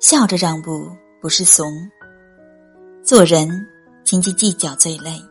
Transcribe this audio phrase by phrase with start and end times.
[0.00, 0.88] 笑着让步
[1.20, 1.70] 不是怂。
[3.04, 3.46] 做人
[4.02, 5.22] 斤斤计较最累，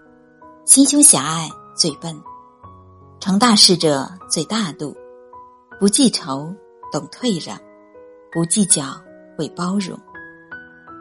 [0.64, 2.16] 心胸狭隘最笨。
[3.20, 4.96] 成大事者最大度，
[5.80, 6.54] 不记仇，
[6.92, 7.58] 懂退让，
[8.32, 8.84] 不计较，
[9.36, 9.98] 会包容。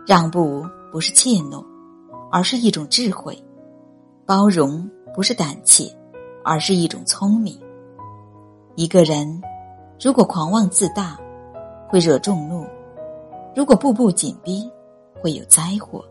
[0.06, 1.62] 让步不是怯懦，
[2.32, 3.34] 而是一种智慧；
[4.24, 5.84] 包容不是胆怯，
[6.42, 7.60] 而是一种聪明。
[8.76, 9.42] 一个人
[10.02, 11.18] 如果狂妄自大，
[11.90, 12.64] 会惹众怒；
[13.58, 14.70] 如果步步紧逼，
[15.20, 16.04] 会有灾祸。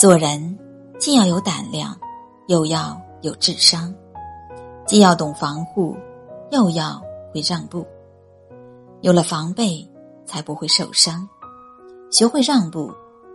[0.00, 0.58] 做人
[0.98, 1.94] 既要有胆量，
[2.46, 3.94] 又要有智商。
[4.86, 5.94] 既要懂防护，
[6.50, 6.98] 又要
[7.34, 7.86] 会让步。
[9.02, 9.86] 有了防备，
[10.24, 11.28] 才不会受伤；
[12.10, 12.90] 学会让步，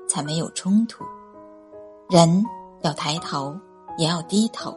[0.09, 1.03] 才没有冲突。
[2.09, 2.43] 人
[2.81, 3.55] 要抬头，
[3.99, 4.75] 也要低头。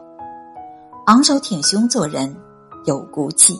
[1.07, 2.37] 昂首挺胸做人，
[2.85, 3.55] 有骨气；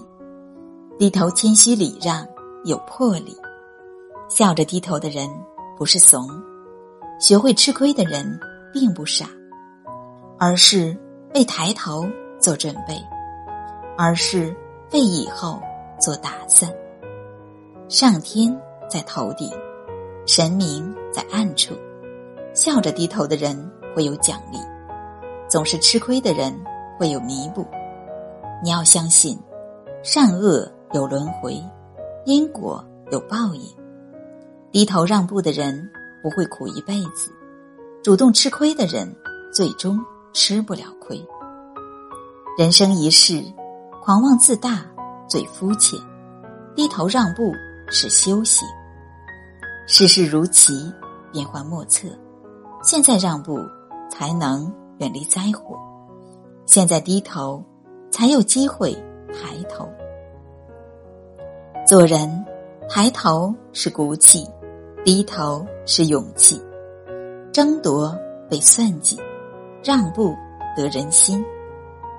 [0.99, 2.23] 低头谦虚礼让，
[2.63, 3.35] 有魄力。
[4.29, 5.29] 笑着低头的人
[5.77, 6.27] 不是怂，
[7.19, 8.39] 学会吃亏的人
[8.73, 9.27] 并不傻，
[10.37, 10.97] 而是
[11.33, 12.05] 为抬头。
[12.37, 13.01] 做准备，
[13.97, 14.55] 而是
[14.91, 15.59] 为以后
[15.99, 16.71] 做打算。
[17.87, 18.55] 上天
[18.87, 19.49] 在头顶，
[20.27, 21.73] 神明在暗处。
[22.53, 23.57] 笑着低头的人
[23.95, 24.59] 会有奖励，
[25.47, 26.53] 总是吃亏的人
[26.99, 27.65] 会有弥补。
[28.61, 29.39] 你要相信，
[30.03, 31.59] 善恶有轮回，
[32.25, 33.75] 因果有报应。
[34.75, 35.89] 低头让步的人
[36.21, 37.31] 不会苦一辈子，
[38.03, 39.09] 主动吃亏的人
[39.49, 39.97] 最终
[40.33, 41.25] 吃不了亏。
[42.57, 43.41] 人生一世，
[44.03, 44.85] 狂妄自大
[45.29, 45.97] 最肤浅，
[46.75, 47.53] 低头让步
[47.87, 48.67] 是修行。
[49.87, 50.91] 世事如棋，
[51.31, 52.09] 变幻莫测。
[52.83, 53.57] 现在让步，
[54.09, 55.77] 才能远离灾祸；
[56.65, 57.63] 现在低头，
[58.11, 58.93] 才有机会
[59.29, 59.87] 抬头。
[61.87, 62.45] 做人，
[62.89, 64.45] 抬头是骨气，
[65.05, 66.59] 低头是勇气。
[67.53, 68.17] 争夺
[68.49, 69.21] 被算计，
[69.83, 70.35] 让步
[70.75, 71.45] 得人心。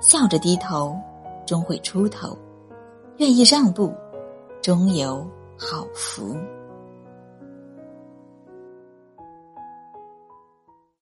[0.01, 0.97] 笑着低头，
[1.45, 2.29] 终会出头；
[3.17, 3.93] 愿意让步，
[4.63, 5.27] 终有
[5.59, 6.37] 好福。